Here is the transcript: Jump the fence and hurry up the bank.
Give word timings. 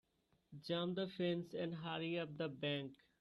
Jump 0.65 0.95
the 0.95 1.07
fence 1.09 1.53
and 1.53 1.75
hurry 1.75 2.17
up 2.17 2.35
the 2.35 2.49
bank. 2.49 2.95